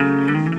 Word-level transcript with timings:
Música 0.00 0.53